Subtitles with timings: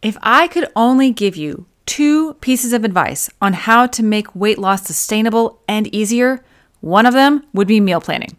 [0.00, 4.58] If I could only give you two pieces of advice on how to make weight
[4.58, 6.44] loss sustainable and easier,
[6.80, 8.36] one of them would be meal planning.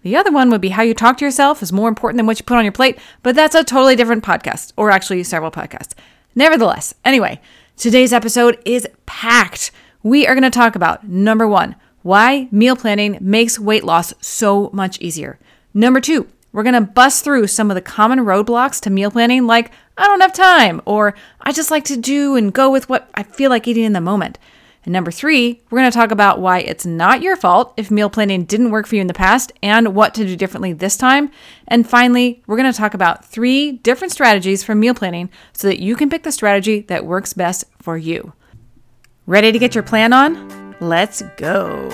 [0.00, 2.38] The other one would be how you talk to yourself is more important than what
[2.38, 5.92] you put on your plate, but that's a totally different podcast, or actually several podcasts.
[6.34, 7.38] Nevertheless, anyway,
[7.76, 9.72] today's episode is packed.
[10.02, 14.70] We are going to talk about number one, why meal planning makes weight loss so
[14.72, 15.38] much easier.
[15.74, 19.44] Number two, we're going to bust through some of the common roadblocks to meal planning,
[19.46, 23.08] like I don't have time, or I just like to do and go with what
[23.14, 24.38] I feel like eating in the moment.
[24.84, 28.10] And number three, we're going to talk about why it's not your fault if meal
[28.10, 31.30] planning didn't work for you in the past and what to do differently this time.
[31.66, 35.80] And finally, we're going to talk about three different strategies for meal planning so that
[35.80, 38.34] you can pick the strategy that works best for you.
[39.26, 40.76] Ready to get your plan on?
[40.80, 41.88] Let's go.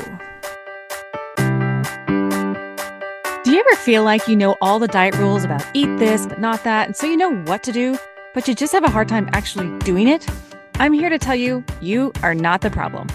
[3.61, 6.87] Ever feel like you know all the diet rules about eat this, but not that,
[6.87, 7.99] and so you know what to do,
[8.33, 10.27] but you just have a hard time actually doing it?
[10.77, 13.07] I'm here to tell you, you are not the problem.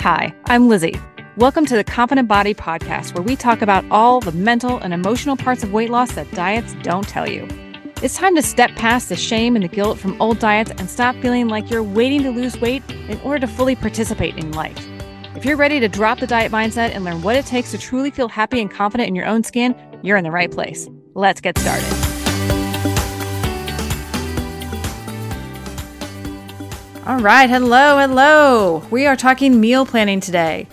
[0.00, 1.00] Hi, I'm Lizzie.
[1.38, 5.38] Welcome to the Confident Body Podcast, where we talk about all the mental and emotional
[5.38, 7.48] parts of weight loss that diets don't tell you.
[8.02, 11.16] It's time to step past the shame and the guilt from old diets and stop
[11.22, 14.86] feeling like you're waiting to lose weight in order to fully participate in life.
[15.34, 18.10] If you're ready to drop the diet mindset and learn what it takes to truly
[18.10, 19.74] feel happy and confident in your own skin,
[20.04, 20.88] you're in the right place.
[21.14, 21.84] Let's get started.
[27.06, 28.82] All right, hello, hello.
[28.90, 30.68] We are talking meal planning today.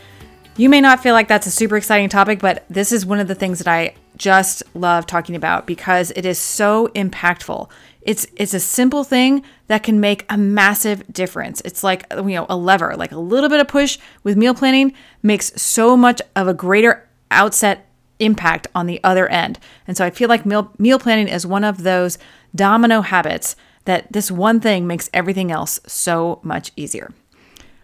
[0.57, 3.27] You may not feel like that's a super exciting topic, but this is one of
[3.27, 7.69] the things that I just love talking about because it is so impactful.
[8.01, 11.61] It's it's a simple thing that can make a massive difference.
[11.61, 14.93] It's like you know a lever, like a little bit of push with meal planning
[15.21, 17.90] makes so much of a greater outset
[18.21, 19.59] impact on the other end.
[19.87, 22.17] And so I feel like meal meal planning is one of those
[22.55, 23.55] domino habits
[23.85, 27.11] that this one thing makes everything else so much easier.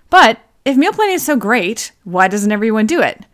[0.09, 3.25] But if meal planning is so great, why doesn't everyone do it?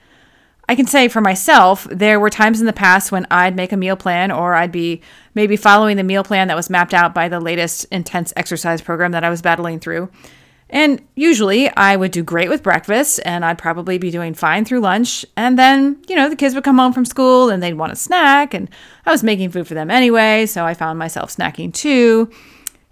[0.69, 3.78] I can say for myself, there were times in the past when I'd make a
[3.78, 5.01] meal plan or I'd be
[5.35, 9.11] maybe following the meal plan that was mapped out by the latest intense exercise program
[9.11, 10.09] that I was battling through.
[10.73, 14.79] And usually I would do great with breakfast and I'd probably be doing fine through
[14.79, 15.23] lunch.
[15.38, 17.95] And then, you know, the kids would come home from school and they'd want a
[17.95, 18.56] snack.
[18.56, 18.67] And
[19.06, 20.47] I was making food for them anyway.
[20.47, 22.28] So I found myself snacking too.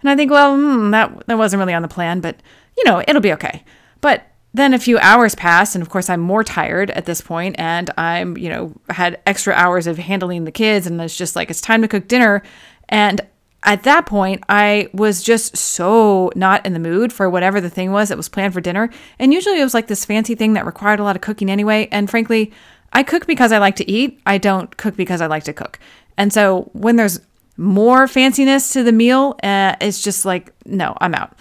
[0.00, 2.36] And I think, well, hmm, that, that wasn't really on the plan, but,
[2.78, 3.64] you know, it'll be okay.
[4.00, 7.56] But then a few hours pass and of course i'm more tired at this point
[7.58, 11.48] and i'm you know had extra hours of handling the kids and it's just like
[11.48, 12.42] it's time to cook dinner
[12.90, 13.22] and
[13.64, 17.92] at that point, I was just so not in the mood for whatever the thing
[17.92, 18.90] was that was planned for dinner.
[19.18, 21.88] And usually it was like this fancy thing that required a lot of cooking anyway.
[21.92, 22.52] And frankly,
[22.92, 24.20] I cook because I like to eat.
[24.26, 25.78] I don't cook because I like to cook.
[26.16, 27.20] And so when there's
[27.56, 31.36] more fanciness to the meal, uh, it's just like, no, I'm out.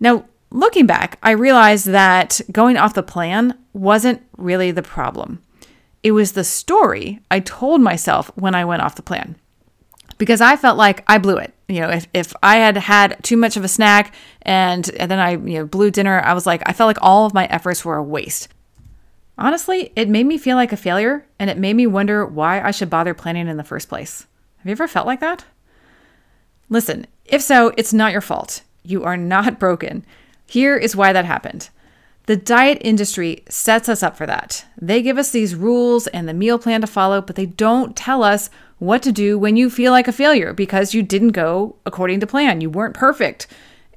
[0.00, 5.42] Now, looking back, I realized that going off the plan wasn't really the problem.
[6.04, 9.34] It was the story I told myself when I went off the plan
[10.18, 11.54] because I felt like I blew it.
[11.68, 15.18] You know, if, if I had had too much of a snack and, and then
[15.18, 17.84] I you know blew dinner, I was like, I felt like all of my efforts
[17.84, 18.48] were a waste.
[19.38, 22.72] Honestly, it made me feel like a failure and it made me wonder why I
[22.72, 24.26] should bother planning in the first place.
[24.58, 25.44] Have you ever felt like that?
[26.68, 28.62] Listen, if so, it's not your fault.
[28.82, 30.04] You are not broken.
[30.46, 31.70] Here is why that happened.
[32.26, 34.66] The diet industry sets us up for that.
[34.76, 38.22] They give us these rules and the meal plan to follow, but they don't tell
[38.22, 42.20] us what to do when you feel like a failure because you didn't go according
[42.20, 42.60] to plan.
[42.60, 43.46] You weren't perfect.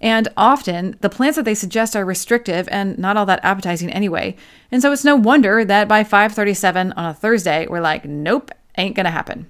[0.02, 4.36] And often the plans that they suggest are restrictive and not all that appetizing anyway.
[4.72, 8.96] And so it's no wonder that by 5:37 on a Thursday, we're like, nope, ain't
[8.96, 9.48] gonna happen.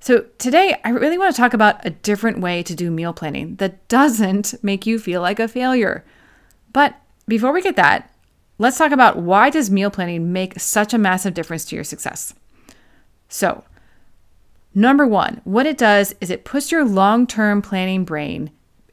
[0.00, 3.56] So today I really want to talk about a different way to do meal planning
[3.56, 6.04] that doesn't make you feel like a failure.
[6.72, 6.96] But
[7.28, 8.10] before we get that,
[8.58, 12.34] let's talk about why does meal planning make such a massive difference to your success.
[13.28, 13.62] So,
[14.74, 18.50] Number one, what it does is it puts your long term planning brain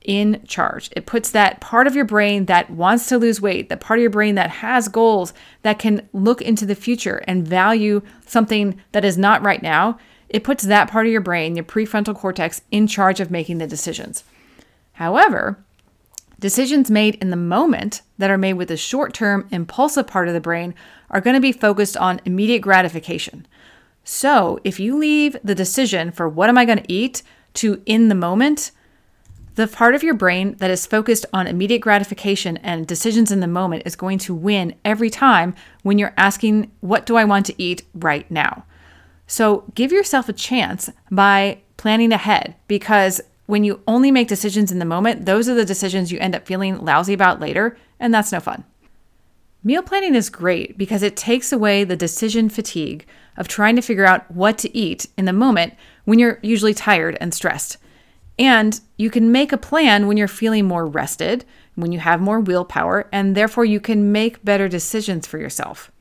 [0.08, 0.90] in charge.
[0.96, 4.02] It puts that part of your brain that wants to lose weight, that part of
[4.02, 9.06] your brain that has goals, that can look into the future and value something that
[9.06, 10.00] is not right now.
[10.30, 13.68] It puts that part of your brain, your prefrontal cortex, in charge of making the
[13.68, 14.24] decisions.
[14.94, 15.64] However,
[16.40, 20.34] decisions made in the moment that are made with the short term impulsive part of
[20.34, 20.74] the brain
[21.10, 23.46] are going to be focused on immediate gratification.
[24.10, 27.24] So, if you leave the decision for what am I going to eat
[27.56, 28.72] to in the moment,
[29.56, 33.48] the part of your brain that is focused on immediate gratification and decisions in the
[33.48, 37.62] moment is going to win every time when you're asking, What do I want to
[37.62, 38.64] eat right now?
[39.28, 44.80] So, give yourself a chance by planning ahead because when you only make decisions in
[44.80, 48.32] the moment, those are the decisions you end up feeling lousy about later, and that's
[48.32, 48.64] no fun.
[49.64, 53.06] Meal planning is great because it takes away the decision fatigue
[53.36, 55.74] of trying to figure out what to eat in the moment
[56.06, 57.78] when you're usually tired and stressed.
[58.40, 61.44] And you can make a plan when you're feeling more rested,
[61.76, 65.92] when you have more willpower, and therefore you can make better decisions for yourself.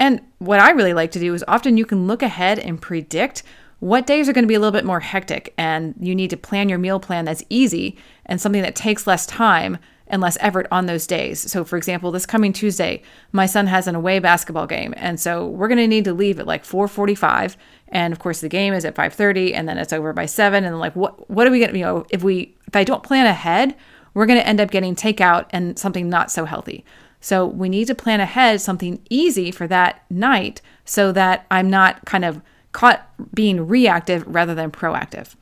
[0.00, 3.42] And what I really like to do is often you can look ahead and predict
[3.80, 6.36] what days are going to be a little bit more hectic and you need to
[6.36, 7.96] plan your meal plan that's easy
[8.26, 11.50] and something that takes less time and less effort on those days.
[11.50, 13.02] So for example, this coming Tuesday,
[13.32, 16.40] my son has an away basketball game and so we're going to need to leave
[16.40, 17.56] at like 4:45
[17.88, 20.78] and of course the game is at 5:30 and then it's over by 7 and
[20.78, 23.26] like what what are we going to you know if we if I don't plan
[23.26, 23.74] ahead,
[24.14, 26.84] we're going to end up getting takeout and something not so healthy.
[27.20, 32.04] So we need to plan ahead something easy for that night so that I'm not
[32.04, 32.40] kind of
[32.72, 35.34] caught being reactive rather than proactive.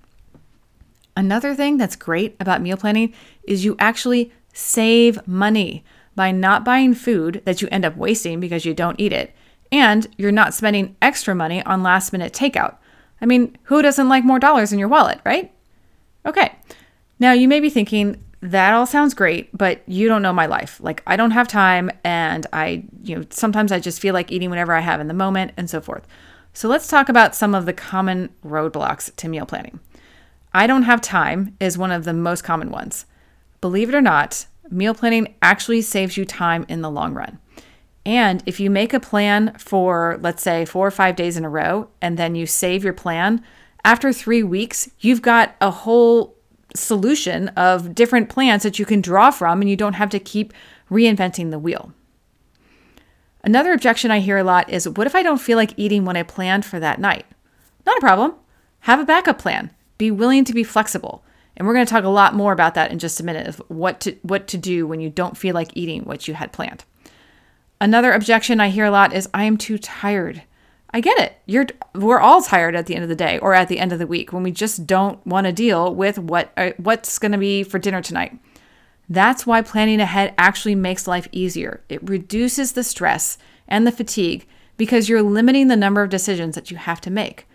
[1.16, 3.14] Another thing that's great about meal planning
[3.44, 8.64] is you actually save money by not buying food that you end up wasting because
[8.64, 9.34] you don't eat it,
[9.70, 12.76] and you're not spending extra money on last minute takeout.
[13.20, 15.52] I mean, who doesn't like more dollars in your wallet, right?
[16.24, 16.54] Okay.
[17.18, 20.78] Now you may be thinking, that all sounds great, but you don't know my life.
[20.80, 24.50] Like I don't have time and I, you know, sometimes I just feel like eating
[24.50, 26.06] whatever I have in the moment and so forth.
[26.52, 29.80] So let's talk about some of the common roadblocks to meal planning.
[30.54, 33.04] I don't have time is one of the most common ones.
[33.66, 37.40] Believe it or not, meal planning actually saves you time in the long run.
[38.04, 41.48] And if you make a plan for, let's say, four or five days in a
[41.48, 43.42] row, and then you save your plan,
[43.84, 46.36] after three weeks, you've got a whole
[46.76, 50.52] solution of different plans that you can draw from, and you don't have to keep
[50.88, 51.92] reinventing the wheel.
[53.42, 56.16] Another objection I hear a lot is what if I don't feel like eating what
[56.16, 57.26] I planned for that night?
[57.84, 58.34] Not a problem.
[58.82, 59.72] Have a backup plan.
[59.98, 61.24] Be willing to be flexible.
[61.56, 63.62] And we're going to talk a lot more about that in just a minute of
[63.68, 66.84] what to what to do when you don't feel like eating what you had planned.
[67.80, 70.42] Another objection I hear a lot is I am too tired.
[70.90, 71.38] I get it.
[71.46, 73.98] You're we're all tired at the end of the day or at the end of
[73.98, 77.38] the week when we just don't want to deal with what uh, what's going to
[77.38, 78.38] be for dinner tonight.
[79.08, 81.82] That's why planning ahead actually makes life easier.
[81.88, 83.38] It reduces the stress
[83.68, 87.46] and the fatigue because you're limiting the number of decisions that you have to make.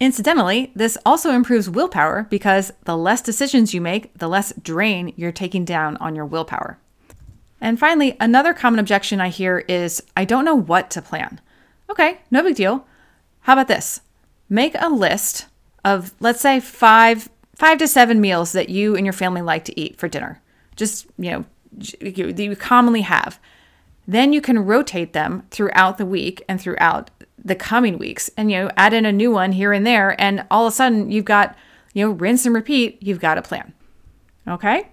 [0.00, 5.30] Incidentally, this also improves willpower because the less decisions you make, the less drain you're
[5.30, 6.78] taking down on your willpower.
[7.60, 11.38] And finally, another common objection I hear is I don't know what to plan.
[11.90, 12.86] Okay, no big deal.
[13.40, 14.00] How about this?
[14.48, 15.46] Make a list
[15.84, 19.78] of, let's say, five five to seven meals that you and your family like to
[19.78, 20.40] eat for dinner.
[20.76, 21.44] Just, you know,
[22.00, 23.38] that you commonly have.
[24.08, 27.10] Then you can rotate them throughout the week and throughout
[27.44, 30.20] the coming weeks and, you know, add in a new one here and there.
[30.20, 31.56] And all of a sudden you've got,
[31.94, 33.72] you know, rinse and repeat, you've got a plan.
[34.46, 34.88] Okay.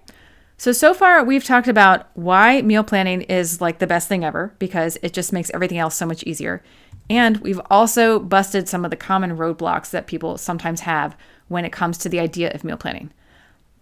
[0.56, 4.54] So, so far we've talked about why meal planning is like the best thing ever
[4.58, 6.62] because it just makes everything else so much easier.
[7.10, 11.16] And we've also busted some of the common roadblocks that people sometimes have
[11.48, 13.12] when it comes to the idea of meal planning.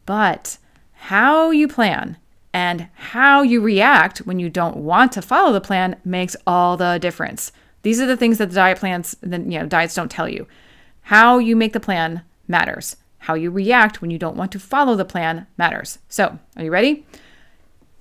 [0.04, 0.58] But
[0.92, 2.16] how you plan
[2.52, 6.98] and how you react when you don't want to follow the plan makes all the
[6.98, 7.52] difference.
[7.86, 10.48] These are the things that the diet plans, the you know, diets don't tell you.
[11.02, 12.96] How you make the plan matters.
[13.18, 16.00] How you react when you don't want to follow the plan matters.
[16.08, 17.06] So, are you ready?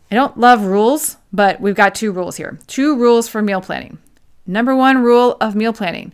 [0.10, 2.58] I don't love rules, but we've got two rules here.
[2.66, 4.00] Two rules for meal planning.
[4.48, 6.14] Number one rule of meal planning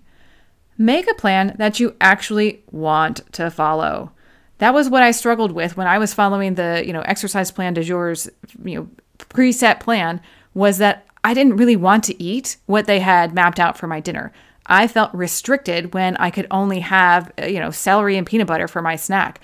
[0.77, 4.11] make a plan that you actually want to follow.
[4.57, 7.75] That was what I struggled with when I was following the, you know, exercise plan
[7.75, 8.27] de jour's,
[8.65, 10.19] you know, preset plan
[10.53, 13.99] was that I didn't really want to eat what they had mapped out for my
[13.99, 14.31] dinner.
[14.65, 18.67] I felt restricted when I could only have, uh, you know, celery and peanut butter
[18.67, 19.39] for my snack.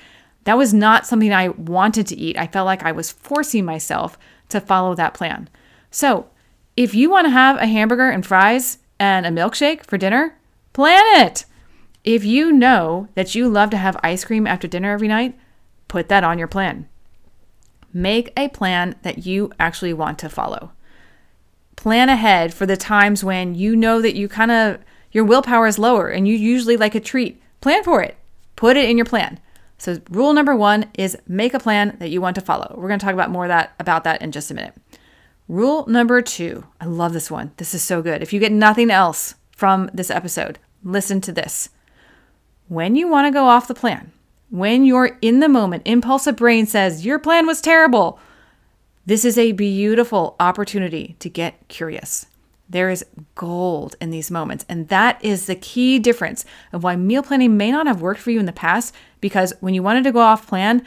[0.46, 2.38] That was not something I wanted to eat.
[2.38, 4.17] I felt like I was forcing myself
[4.50, 5.50] to follow that plan.
[5.91, 6.27] So,
[6.75, 10.38] if you want to have a hamburger and fries and a milkshake for dinner,
[10.77, 11.46] Plan it.
[12.03, 15.36] If you know that you love to have ice cream after dinner every night,
[15.88, 16.88] put that on your plan.
[17.91, 20.74] Make a plan that you actually want to follow.
[21.77, 24.79] Plan ahead for the times when you know that you kind of
[25.12, 27.41] your willpower is lower and you usually like a treat.
[27.62, 28.17] Plan for it.
[28.57, 29.39] Put it in your plan.
[29.77, 32.75] So rule number 1 is make a plan that you want to follow.
[32.77, 34.75] We're going to talk about more that about that in just a minute.
[35.48, 36.65] Rule number 2.
[36.81, 37.53] I love this one.
[37.55, 38.22] This is so good.
[38.22, 41.69] If you get nothing else from this episode, Listen to this.
[42.67, 44.12] When you want to go off the plan,
[44.50, 48.19] when you're in the moment, impulsive brain says, Your plan was terrible.
[49.08, 52.26] This is a beautiful opportunity to get curious.
[52.70, 54.66] There is gold in these moments.
[54.68, 58.32] And that is the key difference of why meal planning may not have worked for
[58.32, 60.86] you in the past because when you wanted to go off plan,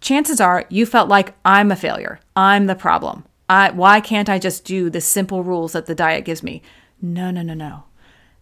[0.00, 2.20] chances are you felt like I'm a failure.
[2.34, 3.26] I'm the problem.
[3.50, 6.62] I, why can't I just do the simple rules that the diet gives me?
[7.02, 7.84] No, no, no, no.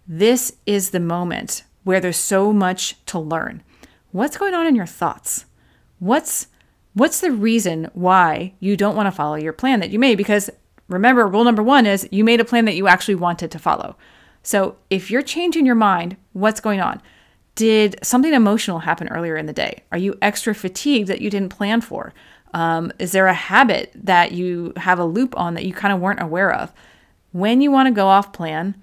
[0.07, 3.65] This is the moment where there's so much to learn.
[4.13, 5.47] What's going on in your thoughts?
[5.99, 6.47] What's
[6.95, 10.51] what's the reason why you don't want to follow your plan that you made because
[10.89, 13.97] remember rule number 1 is you made a plan that you actually wanted to follow.
[14.43, 17.01] So, if you're changing your mind, what's going on?
[17.55, 19.85] Did something emotional happen earlier in the day?
[19.91, 22.13] Are you extra fatigued that you didn't plan for?
[22.53, 26.01] Um, is there a habit that you have a loop on that you kind of
[26.01, 26.73] weren't aware of?
[27.33, 28.75] When you want to go off plan,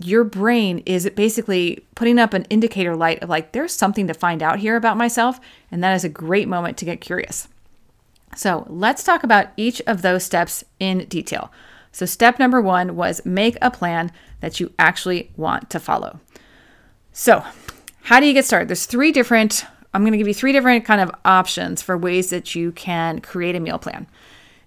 [0.00, 4.42] your brain is basically putting up an indicator light of like, there's something to find
[4.42, 5.40] out here about myself.
[5.70, 7.48] And that is a great moment to get curious.
[8.34, 11.52] So let's talk about each of those steps in detail.
[11.92, 16.20] So, step number one was make a plan that you actually want to follow.
[17.12, 17.44] So,
[18.04, 18.68] how do you get started?
[18.68, 22.30] There's three different, I'm going to give you three different kind of options for ways
[22.30, 24.06] that you can create a meal plan.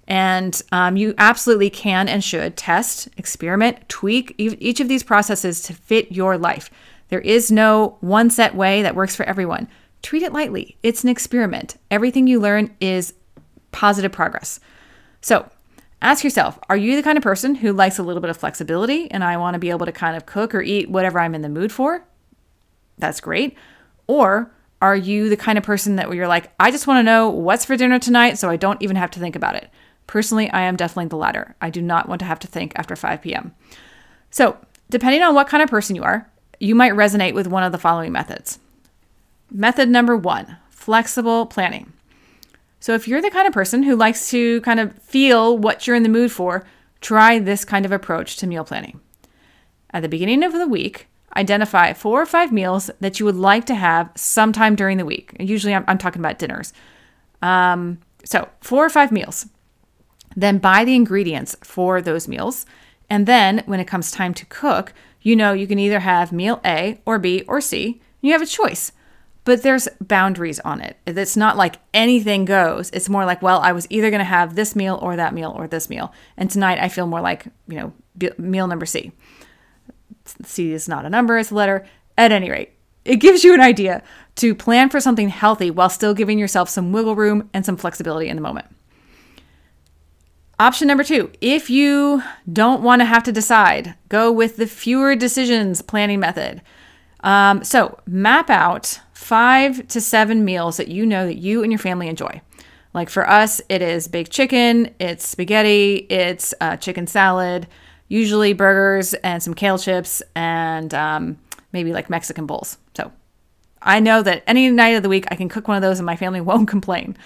[0.08, 5.74] And um, you absolutely can and should test, experiment, tweak each of these processes to
[5.74, 6.70] fit your life.
[7.10, 9.68] There is no one set way that works for everyone.
[10.04, 10.78] Treat it lightly.
[10.84, 11.78] It's an experiment.
[11.90, 13.14] Everything you learn is
[13.72, 14.60] positive progress.
[15.22, 15.50] So,
[16.02, 19.10] ask yourself are you the kind of person who likes a little bit of flexibility
[19.10, 21.42] and I want to be able to kind of cook or eat whatever I'm in
[21.42, 22.06] the mood for?
[23.00, 23.58] That's great.
[24.08, 27.30] Or are you the kind of person that you're like, I just want to know
[27.30, 29.70] what's for dinner tonight so I don't even have to think about it?
[30.08, 31.56] Personally, I am definitely the latter.
[31.62, 33.54] I do not want to have to think after 5 p.m.
[34.30, 34.58] So,
[34.90, 37.78] depending on what kind of person you are, you might resonate with one of the
[37.78, 38.60] following methods.
[39.52, 41.92] Method number one flexible planning.
[42.80, 45.96] So, if you're the kind of person who likes to kind of feel what you're
[45.96, 46.66] in the mood for,
[47.02, 49.00] try this kind of approach to meal planning.
[49.92, 53.66] At the beginning of the week, identify four or five meals that you would like
[53.66, 55.36] to have sometime during the week.
[55.40, 56.74] Usually, I'm, I'm talking about dinners.
[57.42, 59.48] Um, so, four or five meals.
[60.36, 62.66] Then buy the ingredients for those meals.
[63.10, 66.60] And then when it comes time to cook, you know you can either have meal
[66.66, 68.02] A or B or C.
[68.22, 68.92] You have a choice.
[69.44, 70.98] But there's boundaries on it.
[71.06, 72.90] It's not like anything goes.
[72.90, 75.54] It's more like, well, I was either going to have this meal or that meal
[75.56, 76.12] or this meal.
[76.36, 77.94] And tonight I feel more like, you know,
[78.40, 79.12] meal number C.
[80.44, 81.86] C is not a number, it's a letter.
[82.18, 82.72] At any rate,
[83.04, 84.02] it gives you an idea
[84.38, 88.30] to plan for something healthy while still giving yourself some wiggle room and some flexibility
[88.30, 88.68] in the moment.
[90.58, 95.14] Option number two, if you don't want to have to decide, go with the fewer
[95.14, 96.62] decisions planning method.
[97.22, 101.80] Um, so map out five to seven meals that you know that you and your
[101.80, 102.42] family enjoy.
[102.94, 107.68] Like for us, it is baked chicken, it's spaghetti, it's uh, chicken salad,
[108.08, 111.38] usually burgers and some kale chips, and um,
[111.74, 112.78] maybe like Mexican bowls.
[112.96, 113.12] So
[113.82, 116.06] I know that any night of the week I can cook one of those and
[116.06, 117.18] my family won't complain.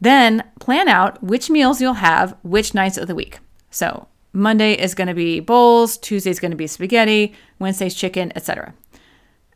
[0.00, 3.38] Then plan out which meals you'll have which nights of the week.
[3.70, 8.32] So Monday is going to be bowls, Tuesday is going to be spaghetti, Wednesday's chicken,
[8.34, 8.74] etc.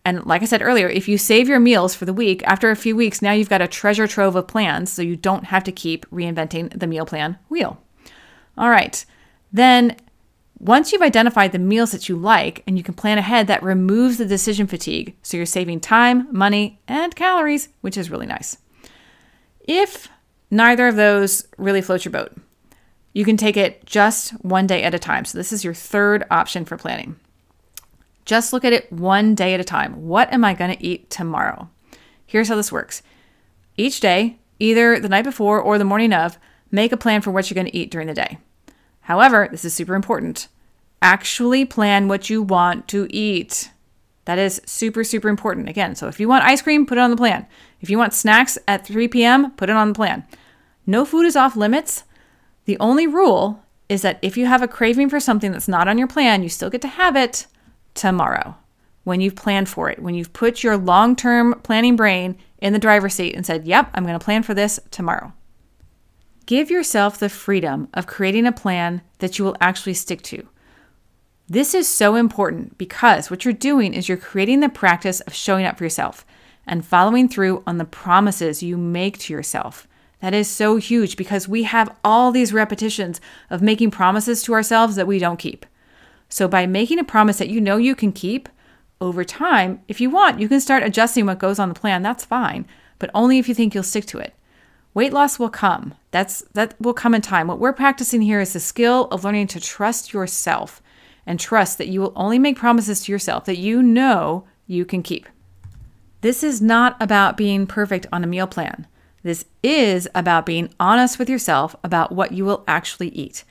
[0.04, 2.76] And like I said earlier, if you save your meals for the week, after a
[2.76, 5.72] few weeks, now you've got a treasure trove of plans, so you don't have to
[5.72, 7.80] keep reinventing the meal plan wheel.
[8.58, 9.04] All right.
[9.50, 9.96] Then
[10.58, 14.18] once you've identified the meals that you like and you can plan ahead, that removes
[14.18, 15.16] the decision fatigue.
[15.22, 18.58] So you're saving time, money, and calories, which is really nice.
[19.66, 20.08] If
[20.50, 22.32] Neither of those really floats your boat.
[23.12, 25.24] You can take it just one day at a time.
[25.24, 27.16] So, this is your third option for planning.
[28.24, 30.06] Just look at it one day at a time.
[30.06, 31.68] What am I going to eat tomorrow?
[32.26, 33.02] Here's how this works
[33.76, 36.38] each day, either the night before or the morning of,
[36.70, 38.38] make a plan for what you're going to eat during the day.
[39.02, 40.48] However, this is super important.
[41.02, 43.70] Actually plan what you want to eat.
[44.24, 45.68] That is super, super important.
[45.68, 47.46] Again, so if you want ice cream, put it on the plan.
[47.84, 50.24] If you want snacks at 3 p.m., put it on the plan.
[50.86, 52.04] No food is off limits.
[52.64, 55.98] The only rule is that if you have a craving for something that's not on
[55.98, 57.46] your plan, you still get to have it
[57.92, 58.56] tomorrow
[59.02, 62.78] when you've planned for it, when you've put your long term planning brain in the
[62.78, 65.34] driver's seat and said, Yep, I'm going to plan for this tomorrow.
[66.46, 70.48] Give yourself the freedom of creating a plan that you will actually stick to.
[71.50, 75.66] This is so important because what you're doing is you're creating the practice of showing
[75.66, 76.24] up for yourself
[76.66, 79.86] and following through on the promises you make to yourself.
[80.20, 84.96] That is so huge because we have all these repetitions of making promises to ourselves
[84.96, 85.66] that we don't keep.
[86.28, 88.48] So, by making a promise that you know you can keep,
[89.00, 92.02] over time, if you want, you can start adjusting what goes on the plan.
[92.02, 92.66] That's fine,
[92.98, 94.34] but only if you think you'll stick to it.
[94.94, 95.94] Weight loss will come.
[96.12, 97.48] That's that will come in time.
[97.48, 100.80] What we're practicing here is the skill of learning to trust yourself
[101.26, 105.02] and trust that you will only make promises to yourself that you know you can
[105.02, 105.28] keep.
[106.24, 108.86] This is not about being perfect on a meal plan.
[109.22, 113.44] This is about being honest with yourself about what you will actually eat.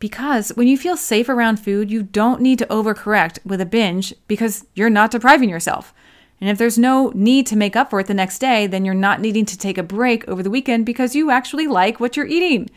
[0.00, 4.12] Because when you feel safe around food, you don't need to overcorrect with a binge
[4.26, 5.94] because you're not depriving yourself.
[6.40, 8.94] And if there's no need to make up for it the next day, then you're
[8.94, 12.26] not needing to take a break over the weekend because you actually like what you're
[12.26, 12.68] eating.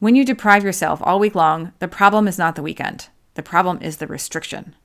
[0.00, 3.78] When you deprive yourself all week long, the problem is not the weekend, the problem
[3.80, 4.76] is the restriction.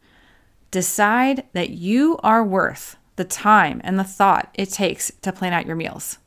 [0.72, 5.66] Decide that you are worth the time, and the thought it takes to plan out
[5.66, 6.18] your meals.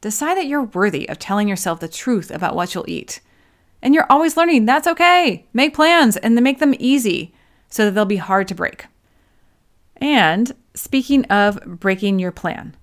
[0.00, 3.20] Decide that you're worthy of telling yourself the truth about what you'll eat.
[3.80, 5.46] And you're always learning, that's okay.
[5.52, 7.32] Make plans and then make them easy
[7.68, 8.86] so that they'll be hard to break.
[9.96, 12.76] And speaking of breaking your plan,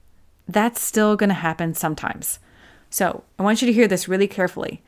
[0.47, 2.39] that's still going to happen sometimes.
[2.89, 4.81] So I want you to hear this really carefully.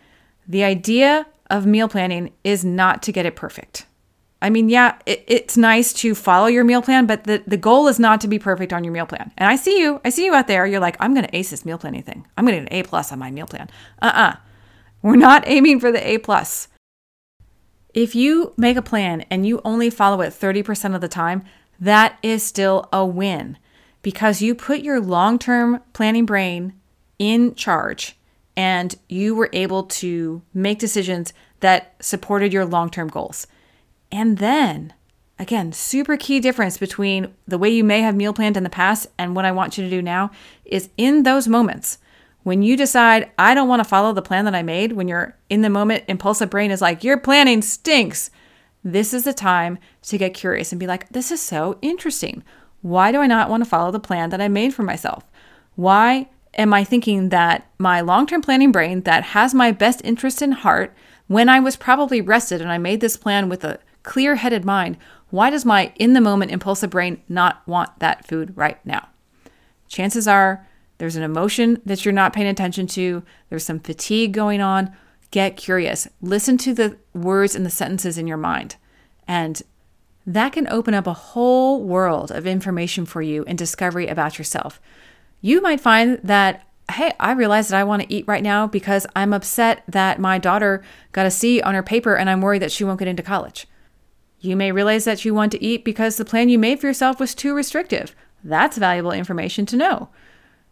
[0.47, 3.85] The idea of meal planning is not to get it perfect.
[4.41, 7.87] I mean, yeah, it, it's nice to follow your meal plan, but the, the goal
[7.87, 9.31] is not to be perfect on your meal plan.
[9.37, 10.65] And I see you, I see you out there.
[10.65, 12.25] You're like, I'm going to ace this meal planning thing.
[12.35, 13.69] I'm going to get an A plus on my meal plan.
[14.01, 14.35] Uh-uh.
[15.01, 16.67] We're not aiming for the A plus.
[17.93, 21.43] If you make a plan and you only follow it 30% of the time,
[21.79, 23.57] that is still a win
[24.01, 26.73] because you put your long-term planning brain
[27.19, 28.17] in charge
[28.55, 33.45] and you were able to make decisions that supported your long-term goals.
[34.11, 34.93] And then,
[35.39, 39.07] again, super key difference between the way you may have meal planned in the past
[39.17, 40.31] and what I want you to do now
[40.65, 41.97] is in those moments
[42.43, 45.37] when you decide, I don't want to follow the plan that I made, when you're
[45.49, 48.31] in the moment, impulsive brain is like, your planning stinks.
[48.83, 52.43] This is the time to get curious and be like, this is so interesting.
[52.81, 55.23] Why do I not want to follow the plan that I made for myself?
[55.75, 60.41] Why am I thinking that my long term planning brain that has my best interest
[60.41, 60.95] in heart,
[61.27, 64.97] when I was probably rested and I made this plan with a clear headed mind,
[65.29, 69.09] why does my in the moment impulsive brain not want that food right now?
[69.87, 70.67] Chances are
[70.97, 74.95] there's an emotion that you're not paying attention to, there's some fatigue going on.
[75.31, 76.07] Get curious.
[76.21, 78.75] Listen to the words and the sentences in your mind.
[79.27, 79.61] And
[80.27, 84.79] that can open up a whole world of information for you and discovery about yourself.
[85.39, 89.07] You might find that, hey, I realize that I want to eat right now because
[89.15, 92.71] I'm upset that my daughter got a C on her paper and I'm worried that
[92.71, 93.65] she won't get into college.
[94.41, 97.19] You may realize that you want to eat because the plan you made for yourself
[97.19, 98.15] was too restrictive.
[98.43, 100.09] That's valuable information to know.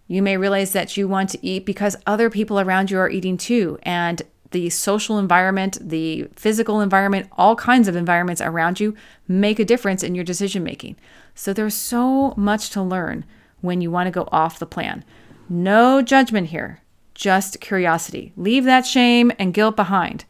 [0.08, 3.38] You may realize that you want to eat because other people around you are eating
[3.38, 8.96] too, and the social environment, the physical environment, all kinds of environments around you
[9.28, 10.96] make a difference in your decision making.
[11.36, 13.24] So there's so much to learn
[13.62, 15.06] when you want to go off the plan.
[15.48, 16.82] No judgment here,
[17.14, 18.34] just curiosity.
[18.36, 20.26] Leave that shame and guilt behind.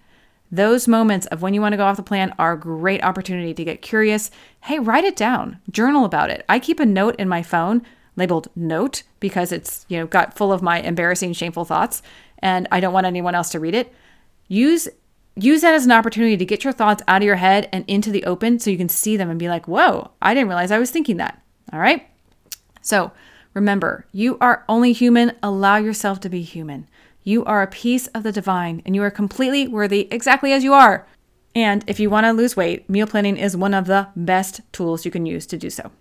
[0.52, 3.54] Those moments of when you want to go off the plan are a great opportunity
[3.54, 4.32] to get curious.
[4.62, 6.44] Hey, write it down, journal about it.
[6.50, 7.84] I keep a note in my phone
[8.16, 12.02] labeled note because it's, you know, got full of my embarrassing, shameful thoughts
[12.40, 13.94] and I don't want anyone else to read it.
[14.48, 14.88] Use
[15.36, 18.12] use that as an opportunity to get your thoughts out of your head and into
[18.12, 20.80] the open so you can see them and be like, "Whoa, I didn't realize I
[20.80, 22.08] was thinking that." All right?
[22.82, 23.12] So,
[23.54, 25.34] remember, you are only human.
[25.42, 26.88] Allow yourself to be human.
[27.23, 30.73] You are a piece of the divine and you are completely worthy exactly as you
[30.73, 31.08] are.
[31.55, 35.05] And if you want to lose weight, meal planning is one of the best tools
[35.05, 35.91] you can use to do so.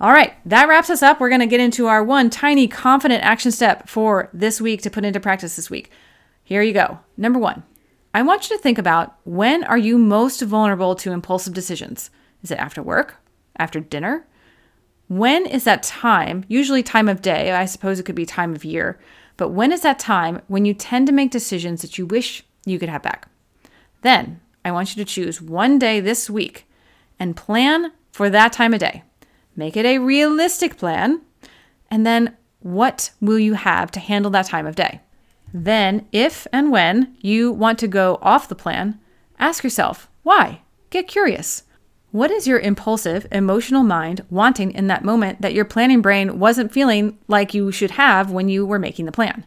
[0.00, 1.20] All right, that wraps us up.
[1.20, 4.90] We're going to get into our one tiny confident action step for this week to
[4.90, 5.90] put into practice this week.
[6.42, 7.00] Here you go.
[7.16, 7.62] Number 1.
[8.14, 12.10] I want you to think about when are you most vulnerable to impulsive decisions?
[12.42, 13.16] Is it after work?
[13.56, 14.26] After dinner?
[15.08, 18.64] When is that time, usually time of day, I suppose it could be time of
[18.64, 18.98] year,
[19.40, 22.78] but when is that time when you tend to make decisions that you wish you
[22.78, 23.26] could have back?
[24.02, 26.66] Then I want you to choose one day this week
[27.18, 29.02] and plan for that time of day.
[29.56, 31.22] Make it a realistic plan.
[31.90, 35.00] And then what will you have to handle that time of day?
[35.54, 39.00] Then, if and when you want to go off the plan,
[39.38, 40.60] ask yourself why.
[40.90, 41.62] Get curious.
[42.12, 46.72] What is your impulsive, emotional mind wanting in that moment that your planning brain wasn't
[46.72, 49.46] feeling like you should have when you were making the plan?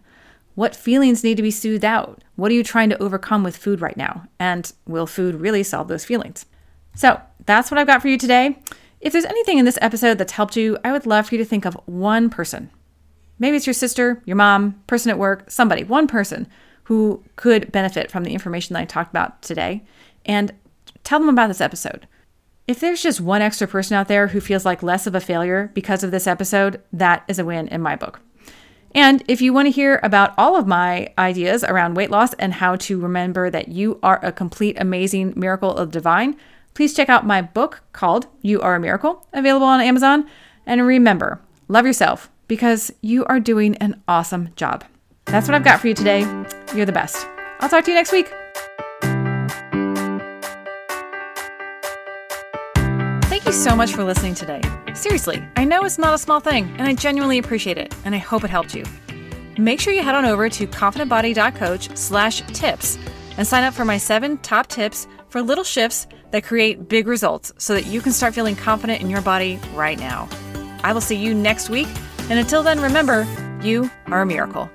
[0.56, 2.24] What feelings need to be soothed out?
[2.38, 4.28] What are you trying to overcome with food right now?
[4.40, 6.46] And will food really solve those feelings?
[6.96, 8.58] So that's what I've got for you today.
[9.02, 11.50] If there's anything in this episode that's helped you, I would love for you to
[11.50, 12.70] think of one person.
[13.40, 16.48] Maybe it's your sister, your mom, person at work, somebody, one person
[16.84, 19.84] who could benefit from the information that I talked about today,
[20.26, 20.54] and
[21.04, 22.08] tell them about this episode.
[22.66, 25.70] If there's just one extra person out there who feels like less of a failure
[25.74, 28.22] because of this episode, that is a win in my book.
[28.96, 32.54] And if you want to hear about all of my ideas around weight loss and
[32.54, 36.38] how to remember that you are a complete, amazing miracle of divine,
[36.74, 40.30] please check out my book called You Are a Miracle, available on Amazon.
[40.66, 44.86] And remember, love yourself because you are doing an awesome job.
[45.26, 46.22] That's what I've got for you today.
[46.76, 47.28] You're the best.
[47.60, 48.32] I'll talk to you next week.
[53.54, 54.62] So much for listening today.
[54.96, 58.18] Seriously, I know it's not a small thing, and I genuinely appreciate it, and I
[58.18, 58.84] hope it helped you.
[59.58, 62.98] Make sure you head on over to confidentbody.coach slash tips
[63.38, 67.54] and sign up for my seven top tips for little shifts that create big results
[67.58, 70.28] so that you can start feeling confident in your body right now.
[70.84, 71.88] I will see you next week,
[72.30, 73.28] and until then, remember,
[73.62, 74.70] you are a miracle.